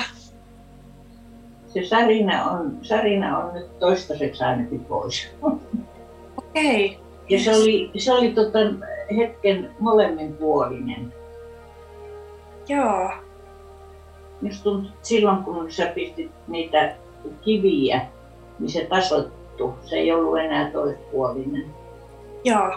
[1.67, 5.27] Se särinä on, särinä on nyt toistaiseksi ainakin pois.
[6.37, 6.85] Okei.
[6.85, 7.05] Okay.
[7.29, 8.59] Ja se oli, se oli tota
[9.17, 11.13] hetken molemminpuolinen.
[12.71, 13.11] Joo.
[14.41, 16.95] Just tuntui, silloin kun sä pistit niitä
[17.41, 18.01] kiviä,
[18.59, 19.73] niin se tasoittui.
[19.85, 21.65] Se ei ollut enää toispuolinen.
[22.43, 22.73] Joo.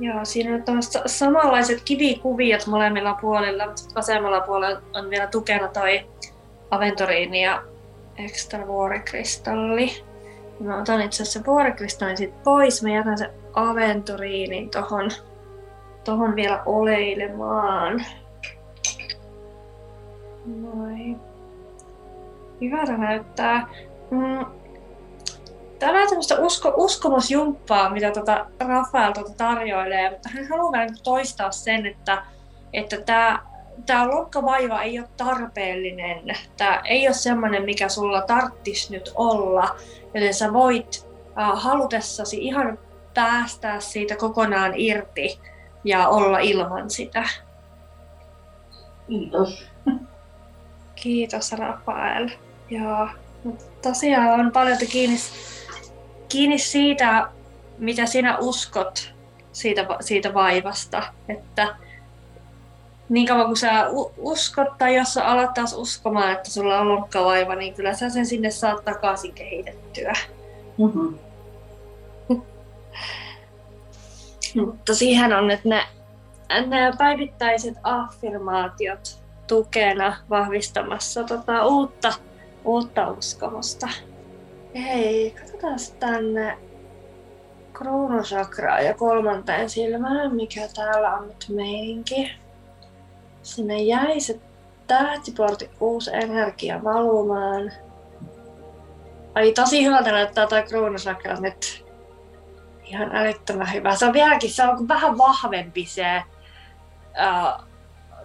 [0.00, 6.00] Joo, siinä on samanlaiset kivikuviot molemmilla puolilla, mutta vasemmalla puolella on vielä tukena toi
[6.70, 7.62] Aventuriini ja
[8.18, 10.04] Extra vuorikristalli.
[10.60, 12.82] Mä otan itse asiassa vuorikristallin sit pois.
[12.82, 15.10] Mä jätän sen Aventuriinin tohon,
[16.04, 18.04] tohon vielä oleilemaan.
[20.46, 21.20] Noin.
[22.60, 23.66] Hyvältä näyttää.
[24.10, 24.46] Mm,
[25.82, 31.50] Tämä on tämmöistä usko, uskomusjumppaa, mitä tota Rafael tota tarjoilee, mutta hän haluaa vielä toistaa
[31.50, 32.22] sen, että,
[32.72, 33.42] että tämä,
[33.86, 36.36] tämä lokkavaiva ei ole tarpeellinen.
[36.56, 39.76] Tämä ei ole semmoinen, mikä sulla tarttisi nyt olla,
[40.14, 41.06] joten sä voit
[41.38, 42.78] äh, halutessasi ihan
[43.14, 45.40] päästää siitä kokonaan irti
[45.84, 47.28] ja olla ilman sitä.
[49.08, 49.64] Kiitos.
[50.94, 52.30] Kiitos Rafael.
[52.70, 53.08] Joo.
[53.82, 55.16] Tosiaan on paljon kiinni
[56.28, 57.28] kiinni siitä,
[57.78, 59.14] mitä sinä uskot
[59.52, 61.02] siitä, siitä vaivasta.
[61.28, 61.76] Että
[63.08, 67.54] niin kauan kuin sä uskot tai jos sä alat taas uskomaan, että sulla on lonkkavaiva,
[67.54, 70.12] niin kyllä sä sen sinne saat takaisin kehitettyä.
[70.78, 71.18] Mm-hmm.
[74.54, 75.82] Mutta siihen on nyt ne,
[76.66, 82.12] ne päivittäiset affirmaatiot tukena vahvistamassa tota uutta,
[82.64, 83.88] uutta uskomusta.
[84.74, 86.58] Hei, katsotaan tänne
[87.72, 92.32] kruunusakraa ja kolmanteen silmään, mikä täällä on nyt meininki.
[93.42, 94.40] Sinne jäi se
[94.86, 97.72] tähtiportti uusi energia valumaan.
[99.34, 101.81] Ai tosi hyvältä näyttää toi kruunusakra nyt.
[102.92, 103.96] Ihan älyttömän hyvä.
[103.96, 106.22] Se on vieläkin, se on vähän vahvempi se
[107.08, 107.64] uh,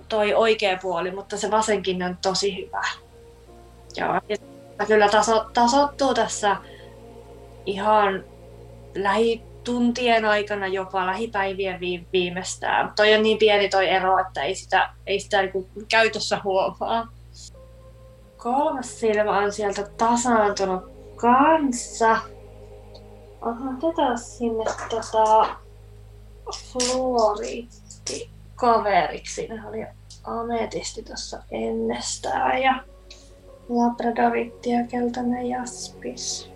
[0.10, 2.82] toi oikea puoli, mutta se vasenkin on tosi hyvä.
[3.98, 4.22] Joo.
[4.80, 6.56] Ja kyllä taso, tasottuu tässä
[7.66, 8.24] ihan
[8.96, 11.80] lähituntien aikana, jopa lähipäivien
[12.14, 12.94] viimeistään.
[12.96, 17.08] Toi on niin pieni toi ero, että ei sitä, ei sitä niin käytössä huomaa.
[18.38, 20.84] kolmas silmä on sieltä tasaantunut
[21.16, 22.18] kanssa.
[23.42, 25.56] Otetaan sinne tota
[26.54, 29.34] fluoriitti kaveriksi.
[29.34, 29.86] Siinä oli
[30.24, 32.84] ametisti tuossa ennestään ja
[33.70, 36.52] labradoritti ja keltainen jaspis.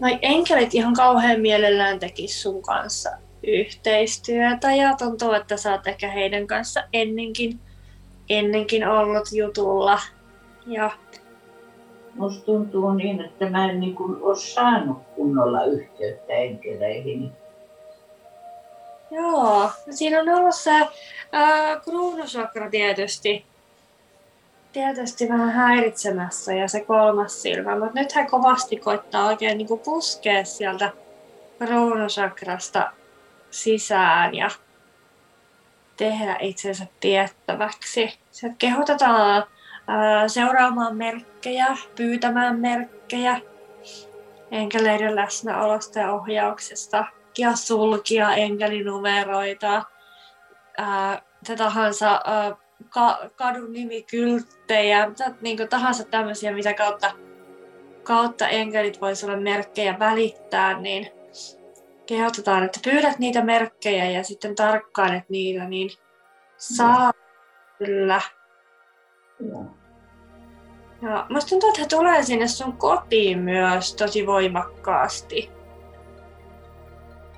[0.00, 3.10] Noi enkelit ihan kauhean mielellään tekis sun kanssa
[3.46, 7.60] yhteistyötä ja tuntuu, että sä oot ehkä heidän kanssa ennenkin,
[8.28, 10.00] ennenkin ollut jutulla.
[10.66, 10.90] Ja
[12.14, 17.32] Musta tuntuu niin, että mä en niin kuin ole saanut kunnolla yhteyttä enkeleihin.
[19.10, 20.86] Joo, siinä on ollut se
[21.84, 23.44] kruunusakra tietysti,
[24.72, 29.80] tietysti vähän häiritsemässä ja se kolmas silmä, mutta nyt hän kovasti koittaa oikein niin kuin
[29.80, 30.92] puskea sieltä
[31.58, 32.92] kruunusakrasta
[33.50, 34.50] sisään ja
[35.96, 38.18] tehdä itsensä tiettäväksi.
[38.30, 39.44] Se kehotetaan
[40.26, 41.66] seuraamaan merkkejä,
[41.96, 43.40] pyytämään merkkejä
[44.50, 47.04] enkeleiden läsnäolosta ja ohjauksesta.
[47.38, 49.82] Ja sulkia enkelinumeroita,
[50.78, 52.56] ää, mitä tahansa ää,
[52.88, 57.10] ka, kadun nimikylttejä, mitä niin tahansa tämmöisiä, mitä kautta,
[58.02, 61.10] kautta enkelit voi sulle merkkejä välittää, niin
[62.06, 65.90] kehotetaan, että pyydät niitä merkkejä ja sitten tarkkailet niitä, niin
[66.56, 67.12] saa
[67.78, 68.20] kyllä.
[71.02, 75.50] Ja musta tuntuu, että he tulee sinne sun kotiin myös tosi voimakkaasti.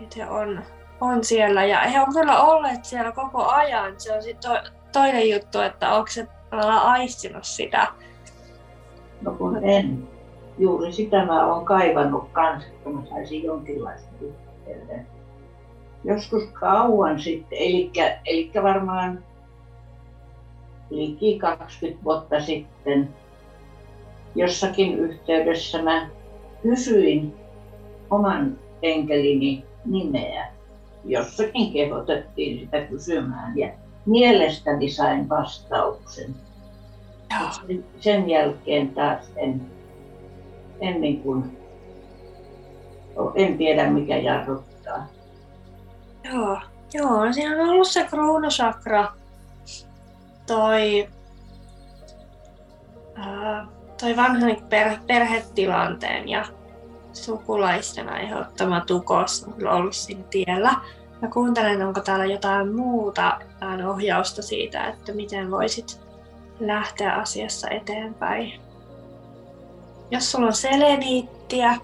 [0.00, 0.62] Että he on,
[1.00, 4.00] on siellä ja he on kyllä olleet siellä koko ajan.
[4.00, 6.28] Se on sitten to, toinen juttu, että onko se
[6.82, 7.86] aistinut sitä.
[9.20, 10.08] No kun en.
[10.58, 15.06] Juuri sitä mä oon kaivannut kanssa, että mä saisin jonkinlaista yhteyden.
[16.04, 17.90] Joskus kauan sitten, eli,
[18.26, 19.24] eli varmaan
[20.96, 23.08] liki 20 vuotta sitten
[24.34, 26.08] jossakin yhteydessä mä
[26.62, 27.34] kysyin
[28.10, 30.48] oman enkelini nimeä.
[31.04, 33.68] Jossakin kehotettiin sitä kysymään ja
[34.06, 36.34] mielestäni sain vastauksen.
[38.00, 39.60] Sen jälkeen taas en,
[40.80, 41.58] en, niin kuin,
[43.34, 45.06] en tiedä mikä jarruttaa.
[46.32, 46.58] Joo,
[46.94, 49.12] joo, siinä on ollut se kruunusakra,
[50.46, 51.08] toi,
[54.00, 56.44] toi vanhan per, perhetilanteen ja
[57.12, 60.74] sukulaisten aiheuttama tukos on ollut siinä tiellä.
[61.22, 63.38] Mä kuuntelen, onko täällä jotain muuta
[63.88, 66.00] ohjausta siitä, että miten voisit
[66.60, 68.60] lähteä asiassa eteenpäin.
[70.10, 71.76] Jos sulla on seleniittiä,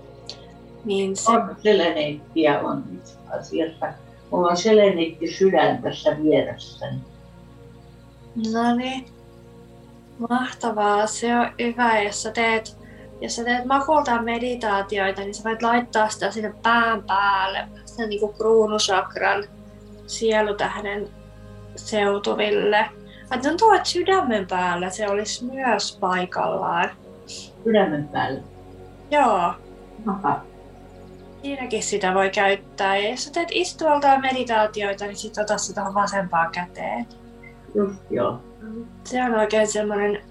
[0.84, 1.30] niin se...
[1.30, 2.84] On seleniittiä on
[3.38, 3.86] asiassa.
[4.30, 7.09] Mulla on seleniitti sydän tässä vieressäni.
[8.52, 9.06] No niin.
[10.28, 11.06] Mahtavaa.
[11.06, 12.76] Se on hyvä, jos sä teet,
[13.20, 18.20] jos sä teet makultaan meditaatioita, niin sä voit laittaa sitä sinne pään päälle, sen niin
[18.20, 19.44] kuin kruunusakran
[20.06, 21.08] sielutähden
[21.76, 22.86] seutuville.
[23.30, 26.90] Mä tuntuu, että sydämen päällä se olisi myös paikallaan.
[27.26, 28.40] Sydämen päällä?
[29.10, 29.54] Joo.
[30.06, 30.40] Aha.
[31.42, 32.96] Siinäkin sitä voi käyttää.
[32.96, 37.06] Ja jos sä teet istualta meditaatioita, niin sit ota se tuohon vasempaan käteen.
[37.74, 38.40] Just joo.
[39.04, 40.22] Se on oikein semmoinen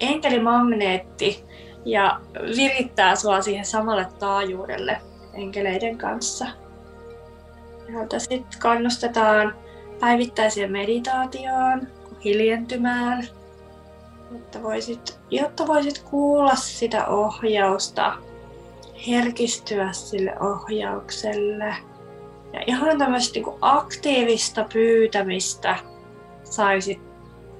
[0.00, 1.44] enkelimagneetti
[1.84, 2.20] ja
[2.56, 5.00] virittää sua siihen samalle taajuudelle
[5.34, 6.46] enkeleiden kanssa.
[7.92, 9.54] Jolta sitten kannustetaan
[10.00, 11.88] päivittäiseen meditaatioon,
[12.24, 13.28] hiljentymään,
[14.32, 18.12] jotta voisit, jotta voisit kuulla sitä ohjausta,
[19.08, 21.74] herkistyä sille ohjaukselle.
[22.52, 25.76] Ja ihan tämmöistä niin aktiivista pyytämistä
[26.52, 27.00] saisit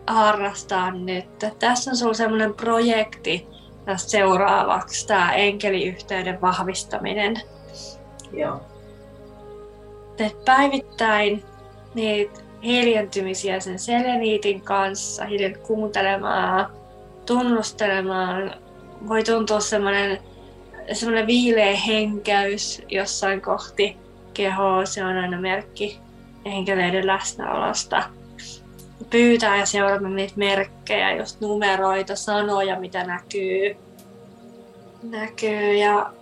[0.06, 1.38] harrastaa nyt.
[1.58, 3.46] Tässä on sulla semmoinen projekti
[3.84, 7.40] tässä seuraavaksi, tämä enkeliyhteyden vahvistaminen.
[8.32, 8.60] Joo
[10.18, 11.44] teet päivittäin
[11.94, 16.70] niitä hiljentymisiä sen seleniitin kanssa, hiljen kuuntelemaan,
[17.26, 18.54] tunnustelemaan.
[19.08, 20.18] Voi tuntua semmoinen,
[20.92, 23.96] semmoinen viileä henkäys jossain kohti
[24.34, 25.98] kehoa, se on aina merkki
[26.46, 28.02] henkeleiden läsnäolosta.
[29.10, 33.76] Pyytää ja seurata niitä merkkejä, just numeroita, sanoja, mitä näkyy.
[35.02, 36.12] Näkyy ja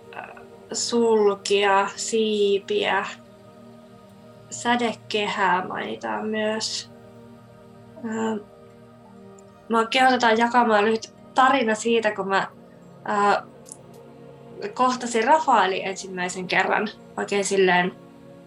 [0.73, 3.05] sulkia, siipiä,
[4.49, 6.91] sädekehää mainitaan myös.
[9.69, 12.47] Mä kehotetaan jakamaan lyhyt tarina siitä, kun mä
[13.05, 13.43] ää,
[14.73, 17.91] kohtasin Rafaeli ensimmäisen kerran oikein silleen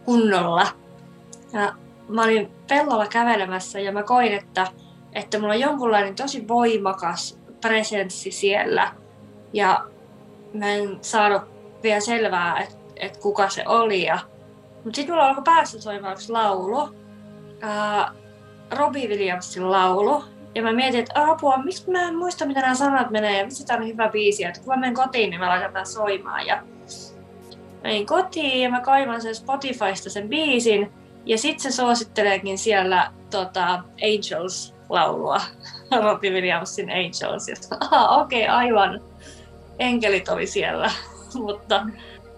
[0.05, 0.66] kunnolla.
[1.53, 1.74] Ja
[2.09, 4.66] mä olin pellolla kävelemässä ja mä koin, että,
[5.12, 8.93] että mulla on jonkunlainen tosi voimakas presenssi siellä.
[9.53, 9.85] Ja
[10.55, 11.43] mä en saanut
[11.83, 14.03] vielä selvää, että et kuka se oli.
[14.03, 14.18] Ja...
[14.85, 16.89] Mutta sitten mulla alkoi päässä soimaan yksi laulu.
[17.61, 18.12] Ää,
[18.71, 20.25] Robbie Williamsin laulu.
[20.55, 23.66] Ja mä mietin, että apua, miksi mä en muista, mitä nämä sanat menee, ja miksi
[23.66, 26.47] tämä on hyvä biisi, että kun mä menen kotiin, niin mä laitan tämän soimaan.
[26.47, 26.62] Ja
[27.83, 30.93] menin kotiin ja mä kaivan sen Spotifysta sen biisin,
[31.27, 35.41] ja sitten se suositteleekin siellä tota, Angels-laulua,
[36.05, 37.47] Robbie Williamsin Angels.
[38.11, 39.01] Okei, okay, aivan,
[39.79, 40.91] enkelit oli siellä,
[41.47, 41.87] mutta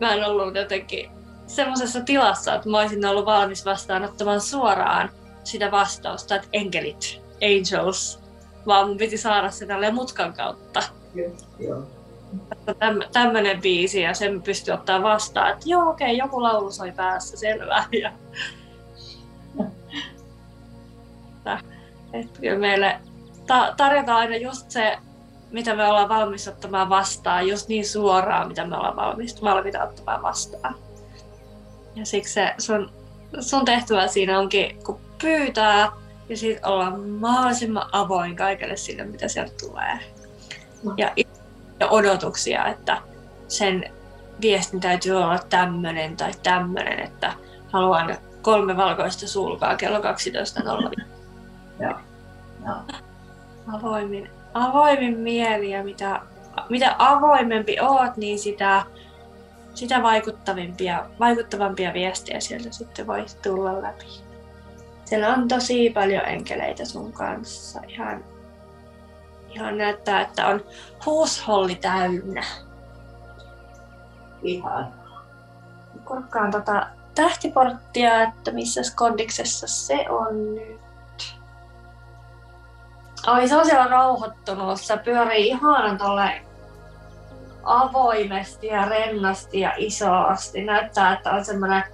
[0.00, 1.10] mä en ollut jotenkin
[1.46, 5.10] semmoisessa tilassa, että mä olisin ollut valmis vastaanottamaan suoraan
[5.44, 8.20] sitä vastausta, että enkelit, angels,
[8.66, 10.82] vaan mun piti saada se tälleen mutkan kautta.
[11.58, 11.82] Joo,
[12.78, 16.92] Täm, tämmönen biisi ja sen pystyi ottaa vastaan, että joo okei, okay, joku laulu soi
[16.92, 17.84] päässä, selvä.
[18.02, 18.12] Ja...
[22.12, 23.00] että kyllä meille
[23.46, 24.98] ta- tarjotaan aina just se,
[25.50, 30.22] mitä me ollaan valmis ottamaan vastaan, just niin suoraan, mitä me ollaan valmis, valmiita ottamaan
[30.22, 30.74] vastaan.
[31.96, 32.92] Ja siksi se sun,
[33.40, 35.92] sun tehtävä siinä onkin, kun pyytää,
[36.28, 36.90] ja sitten olla
[37.20, 39.98] mahdollisimman avoin kaikelle sille, mitä sieltä tulee.
[40.96, 41.12] Ja,
[41.80, 43.02] ja odotuksia, että
[43.48, 43.92] sen
[44.40, 47.32] viestin täytyy olla tämmöinen tai tämmöinen, että
[47.72, 51.04] haluan kolme valkoista sulkaa kello 12.00.
[51.80, 51.94] Joo.
[52.66, 52.76] Joo.
[53.72, 56.20] Avoimin, avoimin mieli ja mitä,
[56.68, 58.82] mitä avoimempi oot, niin sitä,
[59.74, 64.06] sitä vaikuttavimpia, vaikuttavampia viestejä sieltä sitten voi tulla läpi.
[65.04, 67.80] Siellä on tosi paljon enkeleitä sun kanssa.
[67.88, 68.24] Ihan,
[69.50, 70.64] ihan näyttää, että on
[71.06, 72.44] huusholli täynnä.
[74.42, 74.94] Ihan.
[76.04, 80.80] Kurkkaan tota tähtiporttia, että missä kondiksessa se on nyt.
[83.26, 84.80] Ai se on siellä rauhoittunut.
[84.80, 86.42] Se pyörii ihanan tolle
[87.62, 90.64] avoimesti ja rennosti ja isosti.
[90.64, 91.84] Näyttää, että on semmoinen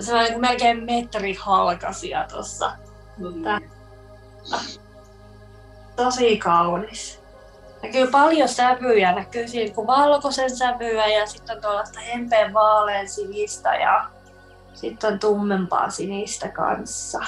[0.00, 2.72] semmoinen melkein metri halkasia tuossa.
[3.18, 3.68] Mm.
[5.96, 7.21] Tosi kaunis.
[7.82, 13.74] Näkyy paljon sävyjä, näkyy siinä kuin valkoisen sävyä ja sitten on tuollaista hempeen vaalean sinistä
[13.74, 14.10] ja
[14.74, 17.18] sitten on tummempaa sinistä kanssa.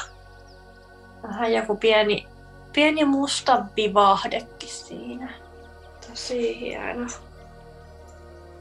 [1.22, 2.28] Vähän joku pieni,
[2.72, 5.32] pieni musta vivahdekin siinä.
[6.08, 7.06] Tosi hieno.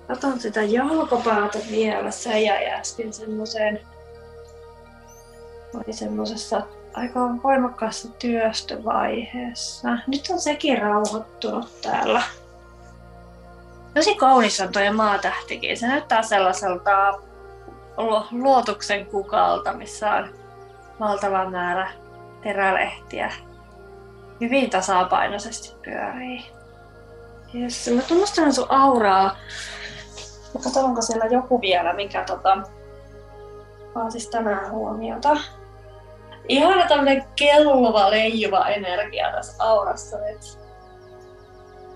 [0.08, 2.12] Katon sitä jalkopäätä vielä.
[2.12, 3.80] Se jäi äsken semmoiseen
[5.74, 6.62] oli semmoisessa
[6.94, 9.90] aika voimakkaassa työstövaiheessa.
[10.08, 12.22] Nyt on sekin rauhoittunut täällä.
[13.94, 15.78] Tosi kaunis on tuo maatähtikin.
[15.78, 17.20] Se näyttää sellaiselta
[18.32, 20.30] luotuksen kukalta, missä on
[21.00, 21.92] valtava määrä
[22.44, 23.32] terälehtiä.
[24.42, 26.46] Hyvin tasapainoisesti pyörii.
[27.56, 29.36] Yes, mä tunnustan sun auraa.
[30.54, 32.58] Katsotaan, onko siellä joku vielä, mikä tota,
[33.96, 35.38] vaan siis tänään huomiota
[36.48, 40.60] ihana tämmönen kelluva, leijuva energia tässä aurassa nyt.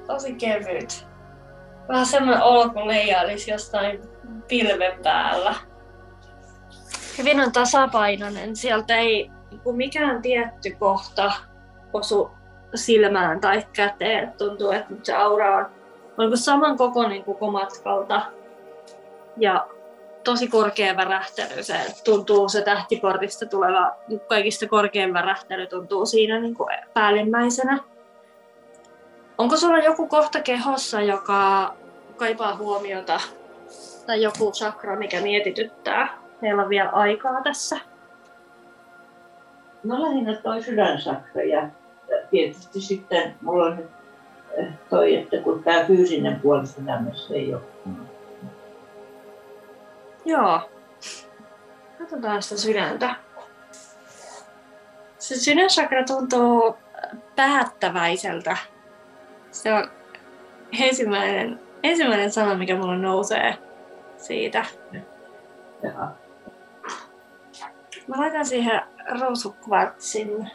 [0.07, 1.07] Tosi kevyt.
[1.87, 4.01] Vähän semmoinen olo, kun leijailisi jostain
[4.47, 5.55] pilven päällä.
[7.17, 8.55] Hyvin on tasapainoinen.
[8.55, 11.31] Sieltä ei niin mikään tietty kohta
[11.93, 12.31] osu
[12.75, 14.33] silmään tai käteen.
[14.37, 15.69] Tuntuu, että se aura on,
[16.17, 18.21] on saman kokoinen koko matkalta.
[19.37, 19.67] Ja
[20.27, 21.63] tosi korkea värähtely.
[21.63, 21.73] Se
[22.03, 23.95] tuntuu se tähtiportista tuleva
[24.27, 27.79] kaikista korkein värähtely tuntuu siinä niin kuin päällimmäisenä.
[29.37, 31.73] Onko sulla joku kohta kehossa, joka
[32.17, 33.19] kaipaa huomiota
[34.05, 36.17] tai joku chakra, mikä mietityttää?
[36.41, 37.77] Meillä on vielä aikaa tässä.
[39.83, 41.69] No lähinnä toi sydänsakra ja
[42.29, 43.79] tietysti sitten mulla on
[44.57, 47.61] eh, toi, että kun tämä fyysinen puoli sydämessä ei ole
[50.27, 50.69] Joo.
[51.99, 53.15] Katsotaan sitä sydäntä.
[55.19, 56.77] Se sydänsakra tuntuu
[57.35, 58.57] päättäväiseltä.
[59.51, 59.91] Se on
[60.79, 63.57] ensimmäinen, ensimmäinen sana, mikä mulle nousee
[64.17, 64.65] siitä.
[65.83, 66.11] Jaha.
[68.07, 68.81] Mä laitan siihen
[69.19, 70.51] ruusukvartsin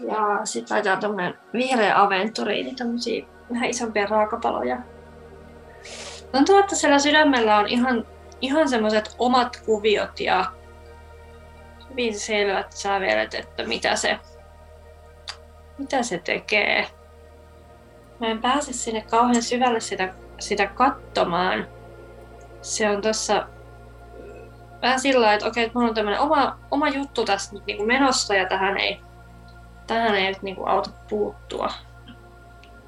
[0.00, 4.78] ja sitten laitan tommonen vihreä aventuriini, tämmösiä vähän isompia raakapaloja.
[6.32, 8.06] Tuntuu, että siellä sydämellä on ihan
[8.40, 10.44] ihan semmoiset omat kuviot ja
[11.90, 14.18] hyvin selvät sävelet, että mitä se,
[15.78, 16.86] mitä se tekee.
[18.20, 21.68] Mä en pääse sinne kauhean syvälle sitä, sitä katsomaan.
[22.62, 23.46] Se on tossa
[24.82, 28.34] vähän sillä että okei, että mulla on tämmönen oma, oma juttu tässä nyt niin menossa
[28.34, 29.00] ja tähän ei,
[29.86, 31.68] tähän ei nyt niin kuin auta puuttua.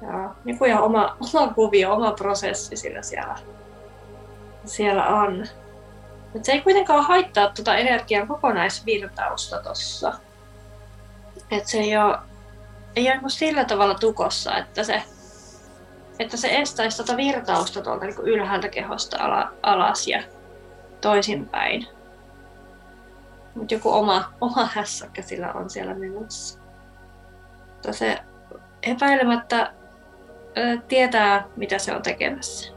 [0.01, 3.35] Joo, niin kuin oma, oma kuvio, oma prosessi sillä siellä,
[4.69, 5.47] siellä on.
[6.33, 10.13] Mutta se ei kuitenkaan haittaa tuota energian kokonaisvirtausta tuossa.
[11.51, 12.17] Että se ei ole,
[12.95, 15.03] ei ole sillä tavalla tukossa, että se,
[16.19, 20.23] että se estäisi tuota virtausta tuolta niin ylhäältä kehosta ala, alas ja
[21.01, 21.87] toisinpäin.
[23.55, 26.59] Mutta joku oma, oma hässäkkä sillä on siellä menossa.
[27.73, 28.19] Mutta se
[28.83, 29.73] epäilemättä
[30.57, 32.76] ö, tietää, mitä se on tekemässä.